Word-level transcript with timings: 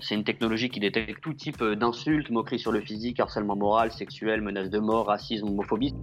c'est 0.00 0.14
une 0.14 0.24
technologie 0.24 0.68
qui 0.68 0.80
détecte 0.80 1.20
tout 1.22 1.34
type 1.34 1.62
d'insultes, 1.62 2.30
moqueries 2.30 2.58
sur 2.58 2.72
le 2.72 2.80
physique, 2.80 3.20
harcèlement 3.20 3.56
moral, 3.56 3.92
sexuel, 3.92 4.40
menaces 4.40 4.70
de 4.70 4.78
mort, 4.78 5.06
racisme, 5.06 5.48
homophobie. 5.48 5.94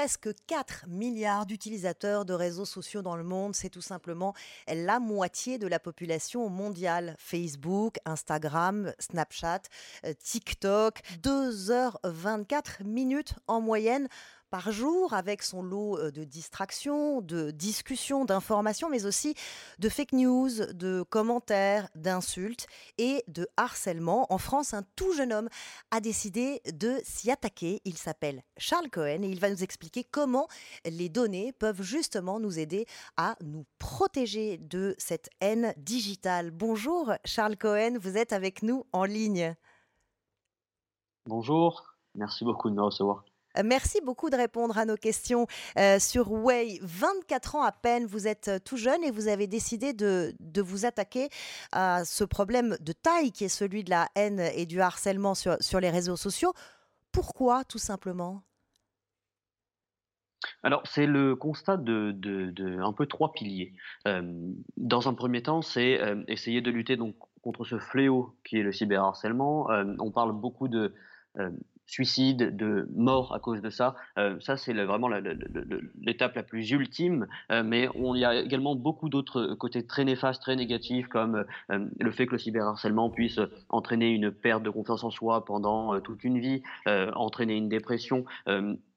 presque 0.00 0.30
4 0.46 0.86
milliards 0.88 1.46
d'utilisateurs 1.46 2.24
de 2.24 2.32
réseaux 2.32 2.64
sociaux 2.64 3.02
dans 3.02 3.16
le 3.16 3.22
monde. 3.24 3.56
C'est 3.56 3.68
tout 3.68 3.82
simplement 3.82 4.34
la 4.66 5.00
moitié 5.00 5.58
de 5.58 5.66
la 5.66 5.78
population 5.78 6.48
mondiale. 6.48 7.16
Facebook, 7.18 7.96
Instagram, 8.06 8.94
Snapchat, 8.98 9.62
euh, 10.06 10.14
TikTok. 10.14 11.00
2h24 11.22 12.84
minutes 12.84 13.34
en 13.48 13.60
moyenne 13.60 14.08
par 14.50 14.72
jour 14.72 15.14
avec 15.14 15.42
son 15.42 15.62
lot 15.62 16.10
de 16.10 16.24
distractions, 16.24 17.20
de 17.20 17.50
discussions, 17.50 18.24
d'informations, 18.24 18.90
mais 18.90 19.06
aussi 19.06 19.34
de 19.78 19.88
fake 19.88 20.12
news, 20.12 20.50
de 20.72 21.02
commentaires, 21.08 21.88
d'insultes 21.94 22.66
et 22.98 23.24
de 23.28 23.48
harcèlement. 23.56 24.26
En 24.32 24.38
France, 24.38 24.74
un 24.74 24.82
tout 24.96 25.12
jeune 25.12 25.32
homme 25.32 25.48
a 25.90 26.00
décidé 26.00 26.60
de 26.72 27.00
s'y 27.04 27.30
attaquer. 27.30 27.80
Il 27.84 27.96
s'appelle 27.96 28.42
Charles 28.56 28.90
Cohen 28.90 29.22
et 29.22 29.28
il 29.28 29.40
va 29.40 29.50
nous 29.50 29.62
expliquer 29.62 30.04
comment 30.04 30.48
les 30.84 31.08
données 31.08 31.52
peuvent 31.52 31.82
justement 31.82 32.40
nous 32.40 32.58
aider 32.58 32.86
à 33.16 33.36
nous 33.42 33.64
protéger 33.78 34.58
de 34.58 34.94
cette 34.98 35.30
haine 35.40 35.72
digitale. 35.76 36.50
Bonjour 36.50 37.12
Charles 37.24 37.56
Cohen, 37.56 37.98
vous 38.00 38.16
êtes 38.16 38.32
avec 38.32 38.62
nous 38.62 38.84
en 38.92 39.04
ligne. 39.04 39.54
Bonjour, 41.26 41.94
merci 42.14 42.44
beaucoup 42.44 42.70
de 42.70 42.74
me 42.74 42.82
recevoir. 42.82 43.24
Euh, 43.58 43.62
merci 43.64 44.00
beaucoup 44.04 44.30
de 44.30 44.36
répondre 44.36 44.78
à 44.78 44.84
nos 44.84 44.96
questions 44.96 45.46
euh, 45.78 45.98
sur 45.98 46.30
Way. 46.32 46.78
24 46.82 47.56
ans 47.56 47.62
à 47.62 47.72
peine, 47.72 48.06
vous 48.06 48.26
êtes 48.26 48.48
euh, 48.48 48.58
tout 48.64 48.76
jeune 48.76 49.02
et 49.02 49.10
vous 49.10 49.28
avez 49.28 49.46
décidé 49.46 49.92
de, 49.92 50.34
vous 50.60 50.84
attaquer 50.84 51.28
à 51.72 52.04
ce 52.04 52.24
problème 52.24 52.76
de 52.80 52.92
taille 52.92 53.32
qui 53.32 53.44
est 53.44 53.48
celui 53.48 53.82
de 53.82 53.90
la 53.90 54.08
haine 54.14 54.40
et 54.54 54.66
du 54.66 54.80
harcèlement 54.80 55.34
sur, 55.34 55.80
les 55.80 55.90
réseaux 55.90 56.16
sociaux. 56.16 56.52
Pourquoi, 57.12 57.64
tout 57.64 57.78
simplement? 57.78 58.42
Alors, 60.62 60.82
c'est 60.84 61.06
le 61.06 61.34
constat 61.34 61.76
de, 61.78 62.80
un 62.82 62.92
peu 62.92 63.06
trois 63.06 63.32
piliers. 63.32 63.72
dans 64.76 65.08
un 65.08 65.14
premier 65.14 65.42
temps, 65.42 65.62
c'est 65.62 65.98
essayer 66.28 66.60
de 66.60 66.70
lutter 66.70 66.96
donc 66.96 67.16
contre 67.42 67.64
ce 67.64 67.78
fléau 67.78 68.36
qui 68.44 68.58
est 68.58 68.62
le 68.62 68.72
cyberharcèlement. 68.72 69.68
on 69.98 70.10
parle 70.10 70.32
beaucoup 70.32 70.68
de 70.68 70.94
suicide, 71.90 72.56
de 72.56 72.88
mort 72.94 73.34
à 73.34 73.40
cause 73.40 73.60
de 73.60 73.70
ça. 73.70 73.96
Euh, 74.16 74.38
ça, 74.40 74.56
c'est 74.56 74.72
vraiment 74.72 75.08
l'étape 75.08 76.36
la, 76.36 76.42
plus 76.42 76.70
ultime. 76.70 77.26
Euh, 77.50 77.62
mais 77.64 77.88
on, 77.96 78.14
il 78.14 78.20
y 78.20 78.24
a 78.24 78.40
également 78.40 78.76
beaucoup 78.76 79.08
d'autres 79.08 79.54
côtés 79.54 79.84
très 79.84 80.04
néfastes, 80.04 80.40
très 80.40 80.56
négatifs, 80.56 81.08
comme 81.08 81.44
euh, 81.70 81.86
le 81.98 82.10
fait 82.12 82.26
que 82.26 82.32
le 82.32 82.38
cyberharcèlement 82.38 83.10
puisse 83.10 83.40
entraîner 83.68 84.10
une 84.10 84.30
perte 84.30 84.62
de 84.62 84.70
confiance 84.70 85.02
en 85.02 85.10
soi 85.10 85.44
pendant 85.44 86.00
toute 86.00 86.22
une 86.24 86.38
vie, 86.38 86.62
entraîner 86.86 87.56
une 87.56 87.68
dépression 87.68 88.24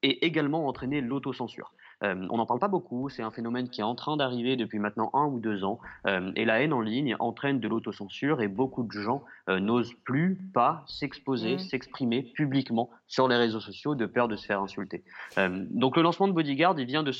et 0.03 0.25
également 0.25 0.67
entraîner 0.67 1.01
l'autocensure. 1.01 1.71
Euh, 2.03 2.27
on 2.29 2.37
n'en 2.37 2.45
parle 2.45 2.59
pas 2.59 2.67
beaucoup, 2.67 3.09
c'est 3.09 3.23
un 3.23 3.31
phénomène 3.31 3.69
qui 3.69 3.81
est 3.81 3.85
en 3.85 3.95
train 3.95 4.17
d'arriver 4.17 4.55
depuis 4.55 4.79
maintenant 4.79 5.09
un 5.13 5.25
ou 5.25 5.39
deux 5.39 5.63
ans, 5.63 5.79
euh, 6.05 6.31
et 6.35 6.45
la 6.45 6.61
haine 6.61 6.73
en 6.73 6.81
ligne 6.81 7.15
entraîne 7.19 7.59
de 7.59 7.67
l'autocensure 7.67 8.41
et 8.41 8.47
beaucoup 8.47 8.83
de 8.83 8.91
gens 8.91 9.23
euh, 9.49 9.59
n'osent 9.59 9.93
plus 10.03 10.37
pas 10.53 10.83
s'exposer, 10.87 11.55
mmh. 11.55 11.59
s'exprimer 11.59 12.23
publiquement 12.35 12.89
sur 13.07 13.27
les 13.27 13.37
réseaux 13.37 13.61
sociaux 13.61 13.95
de 13.95 14.05
peur 14.05 14.27
de 14.27 14.35
se 14.35 14.45
faire 14.45 14.61
insulter. 14.61 15.03
donc 15.37 15.95
le 15.95 16.03
lancement 16.03 16.27
de 16.27 16.33
Bodyguard, 16.33 16.77
il 16.79 16.85
vient 16.85 17.03
de, 17.03 17.11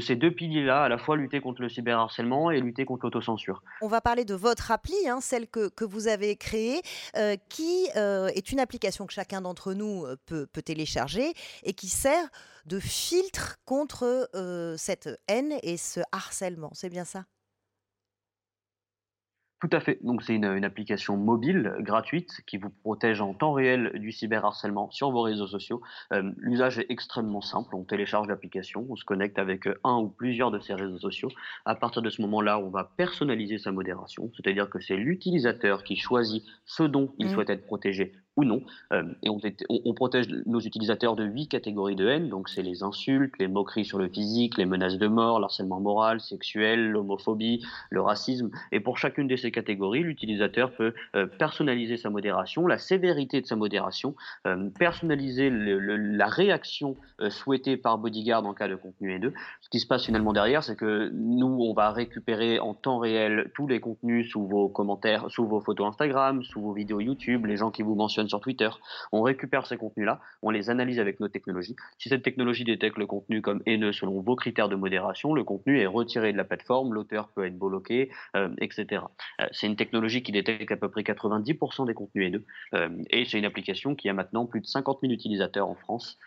ces 0.00 0.16
deux 0.16 0.30
piliers-là, 0.30 0.84
à 0.84 0.88
la 0.88 0.98
fois 0.98 1.16
lutter 1.16 1.40
contre 1.40 1.62
le 1.62 1.68
cyberharcèlement 1.68 2.50
et 2.50 2.60
lutter 2.60 2.84
contre 2.84 3.06
l'autocensure. 3.06 3.62
On 3.80 3.88
va 3.88 4.00
parler 4.00 4.24
de 4.24 4.34
votre 4.34 4.70
appli, 4.70 5.08
hein, 5.08 5.20
celle 5.20 5.48
que, 5.48 5.84
vous 5.84 6.08
avez 6.08 6.36
créée, 6.36 6.82
qui 7.48 7.86
est 7.94 8.52
une 8.52 8.60
application 8.60 9.06
que 9.06 9.12
chacun 9.12 9.40
d'entre 9.40 9.74
nous 9.74 10.06
peut, 10.26 10.46
peut 10.46 10.62
télécharger 10.62 11.32
et 11.62 11.72
qui 11.72 11.88
sert 11.88 12.28
de 12.66 12.78
filtre 12.78 13.58
contre 13.64 14.28
cette 14.76 15.08
haine 15.28 15.54
et 15.62 15.76
ce 15.76 16.00
harcèlement. 16.12 16.70
C'est 16.74 16.90
bien 16.90 17.04
ça? 17.04 17.24
Tout 19.62 19.70
à 19.70 19.78
fait. 19.78 20.00
Donc 20.02 20.24
c'est 20.24 20.34
une, 20.34 20.64
application 20.64 21.16
mobile 21.16 21.72
gratuite 21.78 22.40
qui 22.48 22.56
vous 22.56 22.68
protège 22.68 23.20
en 23.20 23.32
temps 23.32 23.52
réel 23.52 23.92
du 23.94 24.10
cyberharcèlement 24.10 24.90
sur 24.90 25.12
vos 25.12 25.22
réseaux 25.22 25.46
sociaux. 25.46 25.80
L'usage 26.38 26.80
est 26.80 26.86
extrêmement 26.88 27.40
simple. 27.40 27.76
On 27.76 27.84
télécharge 27.84 28.26
l'application, 28.26 28.84
on 28.90 28.96
se 28.96 29.04
connecte 29.04 29.38
avec 29.38 29.68
un 29.84 29.98
ou 29.98 30.08
plusieurs 30.08 30.50
de 30.50 30.58
ces 30.58 30.74
réseaux 30.74 30.98
sociaux. 30.98 31.28
À 31.64 31.76
partir 31.76 32.02
de 32.02 32.10
ce 32.10 32.20
moment-là, 32.22 32.58
on 32.58 32.70
va 32.70 32.90
personnaliser 32.96 33.58
sa 33.58 33.70
modération, 33.70 34.32
c'est-à-dire 34.36 34.68
que 34.68 34.80
c'est 34.80 34.96
l'utilisateur 34.96 35.84
qui 35.84 35.94
choisit 35.94 36.42
ce 36.64 36.82
dont 36.82 37.14
il 37.18 37.26
mmh. 37.26 37.30
souhaite 37.30 37.50
être 37.50 37.64
protégé 37.64 38.14
ou 38.36 38.44
non. 38.44 38.62
Euh, 38.92 39.04
et 39.22 39.28
on, 39.28 39.94
protège 39.94 40.28
nos 40.46 40.60
utilisateurs 40.60 41.16
de 41.16 41.24
huit 41.24 41.48
catégories 41.48 41.96
de 41.96 42.08
haine. 42.08 42.28
Donc, 42.28 42.48
c'est 42.48 42.62
les 42.62 42.82
insultes, 42.82 43.34
les 43.38 43.48
moqueries 43.48 43.84
sur 43.84 43.98
le 43.98 44.08
physique, 44.08 44.56
les 44.56 44.64
menaces 44.64 44.96
de 44.96 45.06
mort, 45.06 45.38
l'harcèlement 45.38 45.80
moral, 45.80 46.20
sexuel, 46.20 46.90
l'homophobie, 46.90 47.62
le 47.90 48.00
racisme. 48.00 48.50
Et 48.70 48.80
pour 48.80 48.96
chacune 48.96 49.28
de 49.28 49.36
ces 49.36 49.50
catégories, 49.50 50.02
l'utilisateur 50.02 50.72
peut 50.72 50.94
euh, 51.14 51.26
personnaliser 51.26 51.98
sa 51.98 52.08
modération, 52.08 52.66
la 52.66 52.78
sévérité 52.78 53.40
de 53.40 53.46
sa 53.46 53.56
modération, 53.56 54.14
euh, 54.46 54.70
personnaliser 54.78 55.50
la 55.52 56.26
réaction 56.26 56.96
souhaitée 57.28 57.76
par 57.76 57.98
Bodyguard 57.98 58.44
en 58.44 58.54
cas 58.54 58.68
de 58.68 58.76
contenu 58.76 59.12
haineux. 59.12 59.34
Ce 59.60 59.68
qui 59.68 59.78
se 59.78 59.86
passe 59.86 60.06
finalement 60.06 60.32
derrière, 60.32 60.64
c'est 60.64 60.76
que 60.76 61.10
nous, 61.12 61.58
on 61.60 61.74
va 61.74 61.90
récupérer 61.90 62.58
en 62.58 62.74
temps 62.74 62.98
réel 62.98 63.50
tous 63.54 63.66
les 63.66 63.80
contenus 63.80 64.30
sous 64.30 64.46
vos 64.46 64.68
commentaires, 64.68 65.30
sous 65.30 65.46
vos 65.46 65.60
photos 65.60 65.88
Instagram, 65.88 66.42
sous 66.42 66.60
vos 66.60 66.72
vidéos 66.72 67.00
YouTube, 67.00 67.46
les 67.46 67.56
gens 67.56 67.70
qui 67.70 67.82
vous 67.82 67.94
mentionnent 67.94 68.21
sur 68.28 68.40
Twitter. 68.40 68.70
On 69.12 69.22
récupère 69.22 69.66
ces 69.66 69.76
contenus-là, 69.76 70.20
on 70.42 70.50
les 70.50 70.70
analyse 70.70 70.98
avec 70.98 71.20
nos 71.20 71.28
technologies. 71.28 71.76
Si 71.98 72.08
cette 72.08 72.22
technologie 72.22 72.64
détecte 72.64 72.98
le 72.98 73.06
contenu 73.06 73.42
comme 73.42 73.62
haineux 73.66 73.92
selon 73.92 74.20
vos 74.20 74.36
critères 74.36 74.68
de 74.68 74.76
modération, 74.76 75.34
le 75.34 75.44
contenu 75.44 75.78
est 75.78 75.86
retiré 75.86 76.32
de 76.32 76.36
la 76.36 76.44
plateforme, 76.44 76.94
l'auteur 76.94 77.28
peut 77.28 77.44
être 77.46 77.58
bloqué, 77.58 78.10
euh, 78.36 78.48
etc. 78.58 79.04
Euh, 79.40 79.46
c'est 79.52 79.66
une 79.66 79.76
technologie 79.76 80.22
qui 80.22 80.32
détecte 80.32 80.70
à 80.70 80.76
peu 80.76 80.88
près 80.88 81.02
90% 81.02 81.86
des 81.86 81.94
contenus 81.94 82.26
haineux. 82.26 82.44
Euh, 82.74 82.88
et 83.10 83.24
c'est 83.24 83.38
une 83.38 83.44
application 83.44 83.94
qui 83.94 84.08
a 84.08 84.12
maintenant 84.12 84.46
plus 84.46 84.60
de 84.60 84.66
50 84.66 84.98
000 85.02 85.12
utilisateurs 85.12 85.68
en 85.68 85.74
France. 85.74 86.18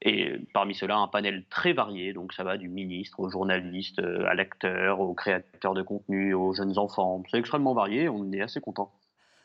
et 0.00 0.38
parmi 0.54 0.74
ceux-là, 0.74 0.96
un 0.96 1.08
panel 1.08 1.44
très 1.50 1.74
varié. 1.74 2.14
Donc 2.14 2.32
ça 2.32 2.42
va 2.42 2.56
du 2.56 2.68
ministre 2.68 3.20
au 3.20 3.28
journaliste, 3.28 3.98
à 3.98 4.34
l'acteur, 4.34 5.00
aux 5.00 5.14
créateurs 5.14 5.74
de 5.74 5.82
contenu, 5.82 6.32
aux 6.34 6.54
jeunes 6.54 6.78
enfants. 6.78 7.22
C'est 7.30 7.38
extrêmement 7.38 7.74
varié. 7.74 8.08
On 8.08 8.32
est 8.32 8.40
assez 8.40 8.60
content. 8.60 8.90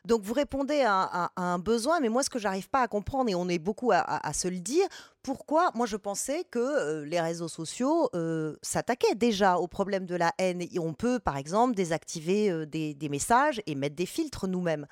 Donc 0.06 0.22
vous 0.22 0.34
répondez 0.34 0.84
à, 0.86 1.32
un 1.36 1.60
besoin, 1.60 2.00
mais 2.00 2.10
moi 2.10 2.24
ce 2.24 2.30
que 2.30 2.40
j'arrive 2.40 2.70
pas 2.70 2.82
à 2.82 2.88
comprendre, 2.88 3.30
et 3.30 3.36
on 3.36 3.50
est 3.50 3.60
beaucoup 3.60 3.92
à, 3.92 4.34
se 4.34 4.48
le 4.48 4.60
dire, 4.60 4.88
pourquoi 5.22 5.72
moi 5.76 5.86
je 5.86 5.98
pensais 5.98 6.46
que 6.50 6.60
euh, 6.60 7.06
les 7.06 7.20
réseaux 7.20 7.50
sociaux 7.50 8.10
euh, 8.16 8.56
s'attaquaient 8.62 9.16
déjà 9.16 9.58
au 9.58 9.68
problème 9.68 10.06
de 10.06 10.16
la 10.16 10.34
haine. 10.38 10.62
Et 10.62 10.80
on 10.80 10.94
peut 10.94 11.20
par 11.20 11.36
exemple 11.36 11.76
désactiver 11.76 12.50
euh, 12.50 12.66
des 12.66 13.10
messages 13.10 13.62
et 13.66 13.76
mettre 13.76 13.96
des 13.96 14.06
filtres 14.06 14.48
nous-mêmes. 14.48 14.88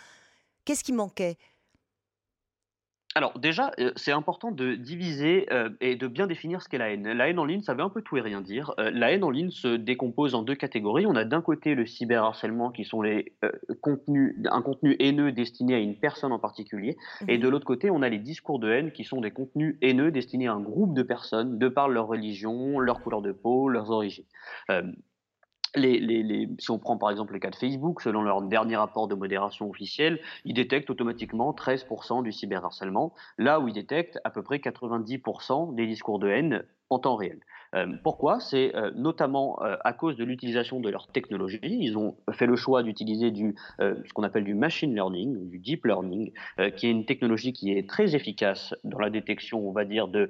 Qu'est-ce 0.66 0.84
qui 0.84 0.94
manquait? 0.94 1.38
Alors 3.18 3.40
déjà, 3.40 3.72
euh, 3.80 3.94
c'est 3.96 4.12
important 4.12 4.52
de 4.52 4.76
diviser 4.76 5.48
euh, 5.54 5.70
et 5.80 5.96
de 5.96 6.06
bien 6.06 6.28
définir 6.28 6.62
ce 6.62 6.68
qu'est 6.68 6.78
la 6.78 6.92
haine. 6.92 7.10
La 7.14 7.30
haine 7.30 7.40
en 7.40 7.46
ligne, 7.46 7.62
ça 7.62 7.74
veut 7.74 7.82
un 7.82 7.90
peu 7.90 8.02
tout 8.02 8.18
et 8.18 8.22
rien 8.22 8.42
dire. 8.42 8.74
Euh, 8.78 8.92
la 8.94 9.14
haine 9.14 9.24
en 9.24 9.30
ligne 9.30 9.52
se 9.52 9.70
décompose 9.70 10.36
en 10.36 10.44
deux 10.44 10.56
catégories. 10.56 11.06
On 11.06 11.16
a 11.16 11.24
d'un 11.24 11.42
côté 11.42 11.76
le 11.76 11.86
cyberharcèlement, 11.86 12.72
qui 12.72 12.84
sont 12.84 13.02
les 13.02 13.34
contenus, 13.80 14.36
un 14.52 14.62
contenu 14.62 14.98
haineux 15.00 15.32
destiné 15.32 15.76
à 15.76 15.80
une 15.80 15.96
personne 15.96 16.34
en 16.34 16.40
particulier, 16.40 16.98
et 17.30 17.38
de 17.38 17.48
l'autre 17.48 17.66
côté, 17.66 17.90
on 17.90 18.02
a 18.02 18.10
les 18.10 18.20
discours 18.20 18.60
de 18.60 18.70
haine, 18.70 18.92
qui 18.92 19.06
sont 19.06 19.22
des 19.22 19.32
contenus 19.32 19.78
haineux 19.82 20.12
destinés 20.12 20.48
à 20.48 20.54
un 20.54 20.60
groupe 20.60 20.94
de 20.94 21.04
personnes, 21.04 21.58
de 21.58 21.70
par 21.70 21.88
leur 21.88 22.08
religion, 22.08 22.80
leur 22.80 23.02
couleur 23.02 23.22
de 23.22 23.32
peau, 23.32 23.70
leurs 23.70 23.92
origines 23.92 24.26
si 25.78 26.72
on 26.72 26.80
prend 26.80 26.98
par 26.98 27.12
exemple 27.12 27.34
le 27.34 27.40
cas 27.40 27.50
de 27.50 27.56
Facebook, 27.56 28.02
selon 28.02 28.22
leur 28.22 28.42
dernier 28.42 28.76
rapport 28.76 29.08
de 29.08 29.16
modération 29.16 29.70
officielle, 29.70 30.20
ils 30.46 30.54
détectent 30.54 30.90
automatiquement 30.90 31.52
13% 31.52 32.24
du 32.24 32.32
cyberharcèlement, 32.32 33.14
là 33.38 33.60
où 33.60 33.68
ils 33.68 33.74
détectent 33.74 34.20
à 34.24 34.30
peu 34.30 34.42
près 34.44 34.58
90% 34.58 35.76
des 35.76 35.88
discours 35.88 36.20
de 36.20 36.30
haine 36.30 36.64
en 36.90 37.00
temps 37.00 37.16
réel. 37.16 37.40
Euh, 37.76 37.88
pourquoi? 38.04 38.40
C'est 38.40 38.76
euh, 38.76 38.92
notamment 38.96 39.62
euh, 39.62 39.76
à 39.84 39.94
cause 39.94 40.16
de 40.16 40.24
l'utilisation 40.24 40.80
de 40.80 40.90
leur 40.90 41.08
technologie. 41.08 41.60
Ils 41.64 41.98
ont 41.98 42.16
fait 42.32 42.46
le 42.46 42.56
choix 42.56 42.84
d'utiliser 42.84 43.32
du 43.32 43.56
ce 43.80 44.14
qu'on 44.14 44.24
appelle 44.24 44.44
du 44.44 44.54
machine 44.54 44.94
learning, 44.94 45.50
du 45.50 45.60
deep 45.60 45.86
learning, 45.86 46.32
qui 46.76 46.88
est 46.88 46.92
une 46.92 47.06
technologie 47.06 47.54
qui 47.54 47.72
est 47.72 47.88
très 47.88 48.16
efficace 48.16 48.74
dans 48.84 49.00
la 49.00 49.10
détection, 49.10 49.68
on 49.68 49.72
va 49.72 49.86
dire, 49.86 50.08
de 50.08 50.30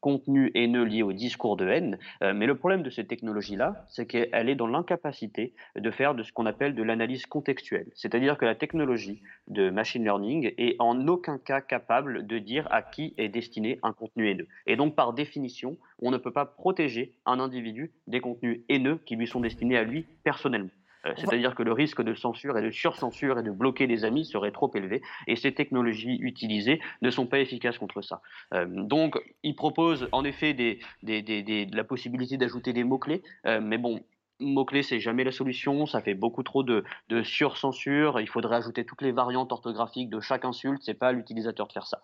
contenus 0.00 0.50
haineux 0.54 0.84
liés 0.84 1.02
au 1.02 1.12
discours 1.12 1.56
de 1.56 1.66
haine. 1.66 1.98
mais 2.20 2.46
le 2.46 2.56
problème 2.56 2.82
de 2.82 2.90
cette 2.90 3.08
technologie-là, 3.08 3.86
c'est 3.88 4.06
qu'elle 4.06 4.48
est 4.48 4.54
dans 4.54 4.66
l'incapacité 4.66 5.54
de 5.76 5.90
faire 5.90 6.14
de 6.14 6.22
ce 6.22 6.32
qu'on 6.32 6.46
appelle 6.46 6.74
de 6.74 6.82
l'analyse 6.82 7.26
contextuelle. 7.26 7.86
C'est-à-dire 7.94 8.38
que 8.38 8.44
la 8.44 8.54
technologie 8.54 9.22
de 9.48 9.70
machine 9.70 10.02
learning 10.02 10.52
est 10.58 10.76
en 10.78 11.06
aucun 11.08 11.38
cas 11.38 11.60
capable 11.60 12.26
de 12.26 12.38
dire 12.38 12.68
à 12.70 12.82
qui 12.82 13.14
est 13.18 13.28
destiné 13.28 13.78
un 13.82 13.92
contenu 13.92 14.30
haineux. 14.30 14.48
Et 14.66 14.76
donc, 14.76 14.94
par 14.94 15.12
définition, 15.12 15.76
on 16.00 16.10
ne 16.10 16.18
peut 16.18 16.32
pas 16.32 16.46
protéger 16.46 17.14
un 17.26 17.40
individu 17.40 17.92
des 18.06 18.20
contenus 18.20 18.60
haineux 18.68 19.00
qui 19.06 19.16
lui 19.16 19.26
sont 19.26 19.40
destinés 19.40 19.76
à 19.76 19.84
lui 19.84 20.06
personnellement. 20.22 20.70
Euh, 21.06 21.12
c'est-à-dire 21.16 21.54
que 21.54 21.62
le 21.62 21.72
risque 21.72 22.02
de 22.02 22.14
censure 22.14 22.56
et 22.56 22.62
de 22.62 22.70
surcensure 22.70 23.38
et 23.38 23.42
de 23.42 23.50
bloquer 23.50 23.86
des 23.86 24.04
amis 24.04 24.24
serait 24.24 24.52
trop 24.52 24.70
élevé 24.74 25.02
et 25.26 25.36
ces 25.36 25.52
technologies 25.52 26.16
utilisées 26.20 26.80
ne 27.02 27.10
sont 27.10 27.26
pas 27.26 27.40
efficaces 27.40 27.78
contre 27.78 28.02
ça. 28.02 28.22
Euh, 28.54 28.66
donc, 28.68 29.16
ils 29.42 29.54
proposent 29.54 30.08
en 30.12 30.24
effet 30.24 30.54
des, 30.54 30.78
la 31.02 31.84
possibilité 31.84 32.36
d'ajouter 32.36 32.72
des 32.72 32.84
mots-clés, 32.84 33.22
euh, 33.46 33.60
mais 33.62 33.78
bon, 33.78 34.00
mots-clés, 34.40 34.82
c'est 34.82 35.00
jamais 35.00 35.24
la 35.24 35.32
solution, 35.32 35.86
ça 35.86 36.00
fait 36.00 36.14
beaucoup 36.14 36.42
trop 36.42 36.62
de, 36.62 36.84
de 37.08 37.22
surcensure, 37.22 38.20
il 38.20 38.28
faudrait 38.28 38.56
ajouter 38.56 38.84
toutes 38.84 39.02
les 39.02 39.12
variantes 39.12 39.52
orthographiques 39.52 40.10
de 40.10 40.20
chaque 40.20 40.44
insulte, 40.44 40.82
c'est 40.82 40.94
pas 40.94 41.08
à 41.08 41.12
l'utilisateur 41.12 41.66
de 41.66 41.72
faire 41.72 41.86
ça. 41.86 42.02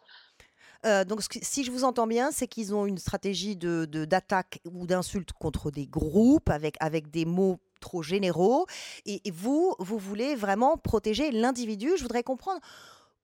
Donc, 0.85 1.23
si 1.43 1.65
je 1.65 1.71
vous 1.71 1.85
entends 1.85 2.07
bien, 2.07 2.31
c'est 2.33 2.47
qu'ils 2.47 2.75
ont 2.75 2.87
une 2.87 2.99
stratégie 2.99 3.57
de, 3.57 3.85
d'attaque 3.85 4.61
ou 4.71 4.87
d'insulte 4.87 5.33
contre 5.33 5.71
des 5.71 5.87
groupes 5.87 6.51
avec, 6.51 6.77
avec 6.81 7.11
des 7.11 7.25
mots 7.25 7.59
trop 7.81 8.03
généraux. 8.03 8.67
Et, 9.07 9.21
vous, 9.31 9.75
vous 9.79 9.99
voulez 9.99 10.35
vraiment 10.35 10.77
protéger 10.77 11.31
l'individu. 11.31 11.91
Je 11.97 12.03
voudrais 12.03 12.23
comprendre 12.23 12.61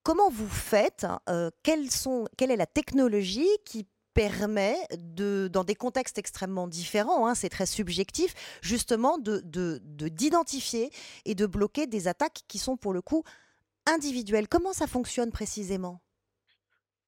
comment 0.03 0.31
vous 0.31 0.49
faites, 0.49 1.07
euh, 1.29 1.51
sont, 1.91 2.27
quelle 2.37 2.51
est 2.51 2.57
la 2.57 2.67
technologie 2.67 3.49
qui 3.65 3.87
permet, 4.15 4.79
de, 4.97 5.49
dans 5.53 5.63
des 5.63 5.75
contextes 5.75 6.17
extrêmement 6.17 6.69
différents, 6.69 7.27
hein, 7.27 7.35
c'est 7.35 7.51
très 7.51 7.67
subjectif, 7.67 8.33
justement 8.63 9.19
de, 9.19 9.43
d'identifier 10.09 10.91
et 11.27 11.35
de 11.35 11.45
bloquer 11.45 11.87
des 11.87 12.09
attaques 12.09 12.41
qui 12.49 12.59
sont 12.59 12.79
pour 12.79 12.95
le 12.95 13.03
coup 13.03 13.25
individuelles. 13.85 14.49
Comment 14.49 14.73
ça 14.73 14.87
fonctionne 14.87 15.33
précisément? 15.33 16.01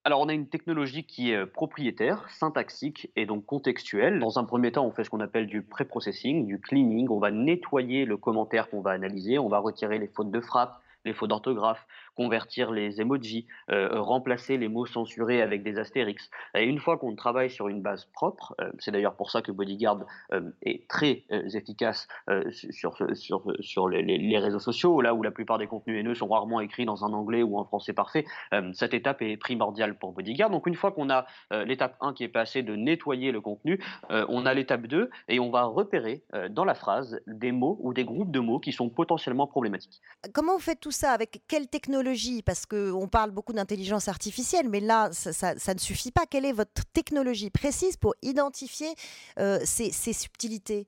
Alors, 0.09 0.23
on 0.23 0.29
a 0.31 0.33
une 0.33 0.49
technologie 0.49 1.05
qui 1.05 1.33
est 1.33 1.37
euh, 1.37 1.45
propriétaire, 1.45 2.31
syntaxique 2.31 3.13
et 3.15 3.27
donc 3.27 3.45
contextuelle. 3.45 4.21
Dans 4.21 4.39
un 4.39 4.45
premier 4.45 4.73
temps, 4.73 4.87
on 4.87 4.91
fait 4.91 5.05
ce 5.05 5.11
qu'on 5.11 5.21
appelle 5.21 5.47
du 5.47 5.61
pré-processing, 5.61 6.47
du 6.47 6.59
cleaning. 6.59 7.09
On 7.11 7.19
va 7.19 7.31
nettoyer 7.31 8.07
le 8.07 8.17
commentaire 8.17 8.71
qu'on 8.71 8.81
va 8.81 8.93
analyser, 8.93 9.39
on 9.39 9.51
va 9.51 9.59
retirer 9.59 9.99
les 9.99 10.07
fautes 10.07 10.31
de 10.31 10.41
frappe, 10.41 10.81
les 11.05 11.13
fautes 11.13 11.29
d'orthographe, 11.29 11.87
convertir 12.19 12.73
les 12.73 13.01
emojis, 13.01 13.47
euh, 13.71 13.91
euh, 13.93 14.01
remplacer 14.03 14.59
les 14.59 14.67
mots 14.67 14.87
censurés 14.87 15.41
avec 15.41 15.63
des 15.63 15.79
astérix. 15.79 16.29
Et 16.57 16.65
une 16.65 16.81
fois 16.81 16.99
qu'on 16.99 17.15
travaille 17.15 17.49
sur 17.49 17.69
une 17.69 17.81
base 17.81 18.07
propre, 18.07 18.57
euh, 18.61 18.73
c'est 18.81 18.91
d'ailleurs 18.91 19.15
pour 19.15 19.31
ça 19.31 19.41
que 19.41 19.53
Bodyguard 19.53 20.01
est 20.63 20.89
très 20.89 21.25
efficace 21.55 22.09
sur, 22.61 23.89
les, 23.89 24.39
réseaux 24.39 24.59
sociaux, 24.59 25.01
là 25.01 25.15
où 25.15 25.23
la 25.23 25.31
plupart 25.31 25.59
des 25.59 25.69
contenus 25.69 26.01
haineux 26.01 26.17
sont 26.17 26.27
rarement 26.27 26.61
écrits 26.61 26.87
dans 26.87 27.05
un 27.05 27.13
anglais 27.13 27.43
ou 27.43 27.61
un 27.61 27.65
français 27.65 27.93
parfait. 27.93 28.25
cette 28.73 28.95
étape 28.95 29.23
est 29.23 29.37
primordiale 29.37 29.97
pour 29.97 30.13
Bodyguard. 30.13 30.51
Donc 30.51 30.67
une 30.67 30.75
fois 30.75 30.91
qu'on 30.93 31.11
a 31.11 31.27
l'étape 31.51 31.97
1 32.01 32.15
qui 32.15 32.25
est 32.25 32.29
passée 32.29 32.63
de 32.63 32.75
nettoyer 32.75 33.31
le 33.33 33.41
contenu, 33.41 33.81
on 34.11 34.47
a 34.47 34.55
l'étape 34.55 34.87
2 34.87 35.11
et 35.29 35.39
on 35.41 35.51
va 35.51 35.65
repérer 35.65 36.23
dans 36.51 36.65
la 36.65 36.75
phrase 36.75 37.21
des 37.27 37.53
mots 37.53 37.79
ou 37.81 37.93
des 37.93 38.05
groupes 38.05 38.33
de 38.33 38.41
mots 38.41 38.59
qui 38.59 38.73
sont 38.73 38.89
potentiellement 38.89 39.47
problématiques. 39.47 40.01
Comment 40.33 40.55
vous 40.55 40.67
faites 40.71 40.81
tout 40.81 40.91
ça? 40.91 41.13
Avec 41.13 41.43
quelle 41.49 41.69
technologie 41.69 42.08
parce 42.45 42.67
qu'on 42.67 43.09
parle 43.09 43.31
beaucoup 43.31 43.53
d'intelligence 43.53 44.09
artificielle, 44.09 44.69
mais 44.69 44.81
là, 44.81 45.11
ça, 45.13 45.55
ne 45.75 45.79
suffit 45.79 46.11
pas. 46.11 46.27
Quelle 46.27 46.45
est 46.45 46.53
votre 46.53 46.85
technologie 46.93 47.51
précise 47.51 47.97
pour 47.97 48.15
identifier 48.23 48.95
euh, 49.39 49.59
ces 49.65 50.13
subtilités? 50.13 50.87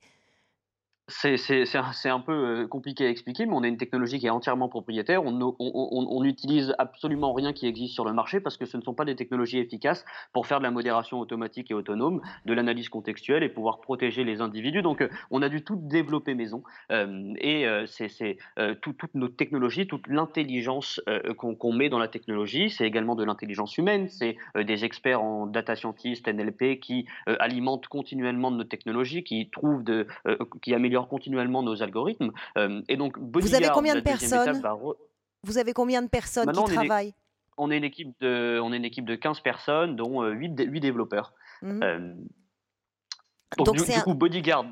C'est 1.11 2.09
un, 2.09 2.21
peu 2.21 2.33
euh, 2.33 2.67
compliqué 2.67 3.07
à 3.07 3.11
expliquer, 3.11 3.47
mais 3.47 3.53
on 3.55 3.63
a 3.63 3.69
une 3.69 3.77
technologie 3.77 4.19
qui 4.19 4.27
est 4.27 4.31
entièrement 4.31 4.69
propriétaire. 4.69 5.23
On 5.25 6.21
n'utilise 6.23 6.75
absolument 6.79 7.33
rien 7.33 7.53
qui 7.53 7.67
existe 7.67 7.95
sur 7.95 8.05
le 8.05 8.13
marché 8.13 8.41
parce 8.41 8.57
que 8.57 8.65
ce 8.65 8.77
ne 8.77 8.83
sont 8.83 8.95
pas 8.95 9.05
des 9.05 9.17
technologies 9.17 9.59
efficaces 9.59 10.05
pour 10.33 10.47
faire 10.47 10.59
de 10.59 10.65
la 10.65 10.71
modération 10.71 11.19
automatique 11.19 11.71
et 11.71 11.75
autonome, 11.75 12.21
de 12.47 12.53
l'analyse 12.53 12.89
contextuelle 12.89 13.43
et 13.43 13.49
pouvoir 13.49 13.81
protéger 13.81 14.25
les 14.25 14.41
individus. 14.41 14.83
Donc, 14.83 15.03
euh, 15.03 15.09
on 15.31 15.43
a 15.43 15.49
dû 15.49 15.63
tout 15.65 15.77
développer 15.77 16.35
maison. 16.35 16.63
Euh, 16.93 17.35
et 17.39 17.67
c'est 17.87 18.39
toutes 18.81 19.15
nos 19.15 19.29
technologies, 19.29 19.87
toute 19.87 20.07
l'intelligence 20.07 21.01
qu'on 21.37 21.73
met 21.73 21.89
dans 21.89 21.99
la 21.99 22.09
technologie, 22.09 22.71
c'est 22.71 22.87
également 22.87 23.15
de 23.15 23.25
l'intelligence 23.25 23.77
humaine. 23.79 24.09
C'est 24.09 24.37
des 24.57 24.85
experts 24.85 25.23
en 25.23 25.47
data 25.47 25.75
scientist, 25.77 26.27
NLP 26.27 26.81
qui 26.81 27.07
alimentent 27.27 27.89
continuellement 27.89 28.51
nos 28.51 28.65
technologies, 28.65 29.25
qui 29.25 29.51
trouvent 29.51 29.85
qui 30.63 30.75
améliorent 30.75 31.00
continuellement 31.09 31.63
nos 31.63 31.83
algorithmes. 31.83 32.33
Euh, 32.57 32.83
et 32.89 32.97
donc, 32.97 33.17
vous 33.19 33.55
avez 33.55 33.69
combien 33.69 33.95
de 33.95 34.01
personnes 34.01 34.63
Vous 35.43 35.59
avez 35.59 35.73
combien 35.73 36.03
de 36.03 36.09
personnes 36.09 36.51
qui 36.53 36.75
travaillent 36.75 37.15
on 37.63 37.71
est, 37.71 37.77
une 37.77 37.85
équipe 37.85 38.19
de, 38.21 38.59
on 38.63 38.73
est 38.73 38.79
une 38.79 38.87
équipe 38.87 39.05
de 39.05 39.17
15 39.17 39.41
personnes, 39.41 39.95
dont 39.95 40.23
8, 40.23 40.61
euh, 40.61 40.65
8 40.65 40.81
développeurs. 40.81 41.35
Mmh. 41.61 41.83
Euh, 41.83 42.15
donc, 43.59 43.77
du, 43.77 44.01
coup, 44.03 44.15
Bodyguard. 44.15 44.65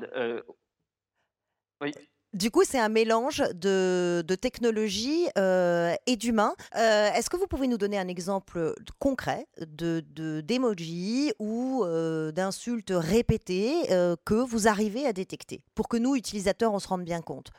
oui. 1.81 1.91
Du 2.33 2.51
coup, 2.51 2.61
c'est 2.63 2.79
un 2.79 2.89
mélange 2.89 3.43
de, 3.55 4.23
de 4.25 4.35
technologie 4.35 5.27
euh, 5.37 5.95
et 6.05 6.15
d'humain. 6.15 6.53
Euh, 6.75 7.11
est-ce 7.13 7.27
que 7.27 7.37
vous 7.37 7.47
pouvez 7.47 7.67
nous 7.67 7.79
donner 7.79 7.97
un 7.97 8.07
exemple 8.07 8.75
concret 8.99 9.47
de, 9.59 10.03
d'emoji 10.41 11.33
ou 11.39 11.83
euh, 11.85 12.31
d'insultes 12.31 12.93
répétées 12.93 13.87
que 14.25 14.35
vous 14.35 14.67
arrivez 14.67 15.07
à 15.07 15.13
détecter 15.13 15.63
pour 15.73 15.87
que 15.87 15.97
nous, 15.97 16.15
utilisateurs, 16.15 16.71
on 16.71 16.79
se 16.79 16.87
rende 16.87 17.03
bien 17.03 17.21
compte? 17.21 17.49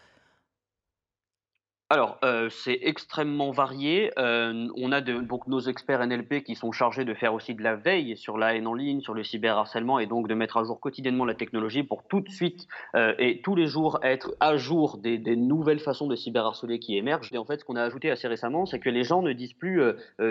Alors, 1.92 2.18
euh, 2.22 2.48
c'est 2.50 2.78
extrêmement 2.82 3.50
varié. 3.50 4.12
Euh, 4.16 4.68
on 4.76 4.92
a 4.92 5.00
donc 5.00 5.48
nos 5.48 5.58
experts 5.58 6.06
NLP 6.06 6.44
qui 6.44 6.54
sont 6.54 6.70
chargés 6.70 7.04
de 7.04 7.14
faire 7.14 7.34
aussi 7.34 7.52
de 7.52 7.64
la 7.64 7.74
veille 7.74 8.16
sur 8.16 8.38
la 8.38 8.54
haine 8.54 8.68
en 8.68 8.74
ligne, 8.74 9.00
sur 9.00 9.12
le 9.12 9.24
cyberharcèlement 9.24 9.98
et 9.98 10.06
donc 10.06 10.28
de 10.28 10.34
mettre 10.34 10.56
à 10.56 10.62
jour 10.62 10.78
quotidiennement 10.78 11.24
la 11.24 11.34
technologie 11.34 11.82
pour 11.82 12.04
tout 12.04 12.20
de 12.20 12.28
suite 12.28 12.68
euh, 12.94 13.12
et 13.18 13.40
tous 13.40 13.56
les 13.56 13.66
jours 13.66 13.98
être 14.04 14.36
à 14.38 14.56
jour 14.56 14.98
des, 14.98 15.18
nouvelles 15.34 15.80
façons 15.80 16.06
de 16.06 16.14
cyberharceler 16.14 16.78
qui 16.78 16.96
émergent. 16.96 17.30
Et 17.32 17.38
en 17.38 17.44
fait, 17.44 17.58
ce 17.58 17.64
qu'on 17.64 17.74
a 17.74 17.82
ajouté 17.82 18.08
assez 18.08 18.28
récemment, 18.28 18.66
c'est 18.66 18.78
que 18.78 18.88
les 18.88 19.02
gens 19.02 19.22
ne 19.22 19.32
disent 19.32 19.54
plus 19.54 19.82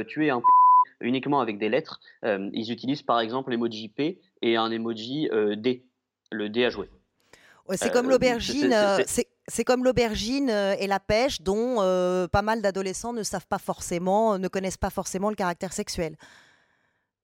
tu 0.07 0.25
es 0.25 0.29
un 0.29 0.41
uniquement 1.01 1.41
avec 1.41 1.57
des 1.57 1.67
lettres. 1.67 1.99
ils 2.23 2.71
utilisent 2.71 3.01
par 3.01 3.19
exemple 3.19 3.51
l'emoji 3.51 3.89
P 3.89 4.17
et 4.41 4.55
un 4.55 4.71
emoji 4.71 5.29
D, 5.57 5.81
le 6.31 6.47
D 6.47 6.63
à 6.63 6.69
jouer. 6.69 6.87
c'est 7.71 7.91
comme 7.91 8.09
l'aubergine. 8.09 8.73
C'est 9.05 9.28
comme 9.65 9.83
l'aubergine 9.83 10.49
euh, 10.49 10.75
et 10.79 10.87
la 10.87 10.99
pêche 10.99 11.41
dont 11.41 11.77
euh, 11.79 12.27
pas 12.27 12.41
mal 12.41 12.61
d'adolescents 12.61 13.13
ne 13.13 13.23
savent 13.23 13.47
pas 13.47 13.59
forcément, 13.59 14.37
ne 14.37 14.47
connaissent 14.47 14.77
pas 14.77 14.89
forcément 14.89 15.29
le 15.29 15.35
caractère 15.35 15.73
sexuel. 15.73 16.15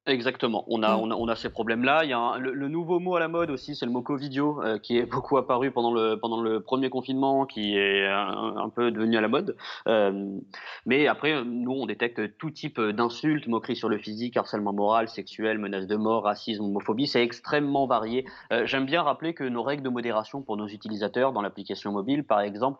Exactement. 0.07 0.65
On 0.67 0.83
a, 0.83 0.97
mmh. 0.97 1.13
on 1.13 1.27
a, 1.27 1.35
ces 1.35 1.49
problèmes-là. 1.49 2.03
Il 2.03 2.11
y 2.11 2.13
a 2.13 2.37
le, 2.37 2.67
nouveau 2.67 2.99
mot 2.99 3.15
à 3.15 3.19
la 3.19 3.27
mode 3.27 3.49
aussi, 3.49 3.75
c'est 3.75 3.87
le 3.87 3.91
mot 3.91 4.03
covidio, 4.03 4.61
euh, 4.61 4.77
qui 4.77 4.99
est 4.99 5.05
beaucoup 5.05 5.37
apparu 5.37 5.71
pendant 5.71 5.91
le, 5.91 6.19
pendant 6.19 6.41
le 6.41 6.61
premier 6.61 6.91
confinement, 6.91 7.47
qui 7.47 7.75
est 7.75 8.05
un, 8.05 8.69
peu 8.69 8.91
devenu 8.91 9.17
à 9.17 9.21
la 9.21 9.27
mode. 9.27 9.55
Euh, 9.87 10.37
mais 10.85 11.07
après, 11.07 11.43
nous, 11.43 11.71
on 11.71 11.87
détecte 11.87 12.37
tout 12.37 12.51
type 12.51 12.79
d'insultes, 12.79 13.47
moqueries 13.47 13.75
sur 13.75 13.89
le 13.89 13.97
physique, 13.97 14.37
harcèlement 14.37 14.73
moral, 14.73 15.07
sexuel, 15.07 15.57
menaces 15.57 15.87
de 15.87 15.95
mort, 15.95 16.25
racisme, 16.25 16.65
homophobie. 16.65 17.07
C'est 17.07 17.23
extrêmement 17.23 17.87
varié. 17.87 18.25
Euh, 18.53 18.67
j'aime 18.67 18.85
bien 18.85 19.01
rappeler 19.01 19.33
que 19.33 19.43
nos 19.43 19.63
règles 19.63 19.81
de 19.81 19.89
modération 19.89 20.43
pour 20.43 20.55
nos 20.55 20.67
utilisateurs 20.67 21.33
dans 21.33 21.41
l'application 21.41 21.91
mobile, 21.91 22.23
par 22.23 22.41
exemple, 22.41 22.79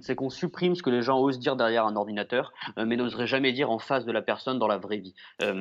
c'est 0.00 0.14
qu'on 0.14 0.30
supprime 0.30 0.74
ce 0.74 0.82
que 0.82 0.90
les 0.90 1.02
gens 1.02 1.20
osent 1.20 1.38
dire 1.38 1.56
derrière 1.56 1.86
un 1.86 1.96
ordinateur, 1.96 2.52
mais 2.76 2.96
n'oseraient 2.96 3.26
jamais 3.26 3.52
dire 3.52 3.70
en 3.70 3.78
face 3.78 4.04
de 4.04 4.12
la 4.12 4.22
personne 4.22 4.58
dans 4.58 4.66
la 4.66 4.78
vraie 4.78 4.98
vie. 4.98 5.14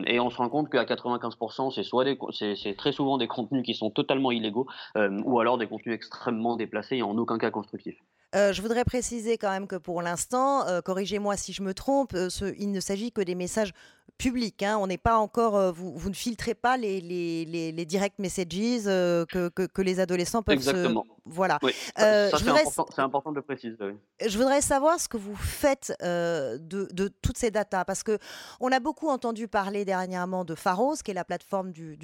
et 0.07 0.19
on 0.19 0.29
se 0.29 0.37
rend 0.37 0.49
compte 0.49 0.69
qu'à 0.69 0.85
95%, 1.05 1.73
c'est 1.73 1.83
soit 1.83 2.05
c'est 2.31 2.75
très 2.77 2.91
souvent 2.91 3.17
des 3.17 3.27
contenus 3.27 3.63
qui 3.63 3.73
sont 3.73 3.89
totalement 3.89 4.31
illégaux 4.31 4.67
euh, 4.97 5.21
ou 5.23 5.39
alors 5.39 5.57
des 5.57 5.67
contenus 5.67 5.95
extrêmement 5.95 6.55
déplacés 6.55 6.97
et 6.97 7.03
en 7.03 7.17
aucun 7.17 7.37
cas 7.37 7.51
constructifs. 7.51 7.97
Euh, 8.35 8.51
je 8.51 8.61
voudrais 8.61 8.83
préciser 8.83 9.37
quand 9.37 9.51
même 9.51 9.67
que 9.67 9.77
pour 9.77 10.01
l'instant, 10.01 10.67
euh, 10.67 10.81
corrigez-moi 10.81 11.37
si 11.37 11.53
je 11.53 11.61
me 11.61 11.73
trompe, 11.73 12.15
il 12.57 12.71
ne 12.71 12.79
s'agit 12.79 13.11
que 13.11 13.21
des 13.21 13.35
messages 13.35 13.71
publics. 14.17 14.63
Hein. 14.63 14.77
On 14.79 14.87
n'est 14.87 14.97
pas 14.97 15.17
encore, 15.17 15.73
vous, 15.73 15.97
vous, 15.97 16.09
ne 16.09 16.15
filtrez 16.15 16.53
pas 16.53 16.77
les, 16.77 17.01
les, 17.01 17.71
les, 17.71 17.85
direct 17.85 18.19
messages 18.19 18.45
que, 18.45 19.49
que, 19.49 19.81
les 19.81 19.99
adolescents 19.99 20.43
peuvent 20.43 20.55
Exactement. 20.55 21.05
Voilà. 21.25 21.57
ça, 21.95 22.37
c'est 22.37 22.99
important, 22.99 23.31
de 23.31 23.39
préciser. 23.39 23.75
Je 24.23 24.37
voudrais 24.37 24.61
savoir 24.61 24.99
ce 24.99 25.07
que 25.07 25.17
vous 25.17 25.35
faites 25.35 25.93
de, 26.01 26.59
de, 26.91 27.07
toutes 27.21 27.37
ces 27.37 27.49
datas, 27.49 27.83
parce 27.83 28.03
que 28.03 28.19
on 28.59 28.71
a 28.71 28.79
beaucoup 28.79 29.09
entendu 29.09 29.47
parler 29.47 29.85
dernièrement 29.85 30.45
de 30.45 30.53
Pharos, 30.53 30.97
qui 31.03 31.11
est 31.11 31.15
la 31.15 31.25
plateforme 31.25 31.71
du, 31.71 31.97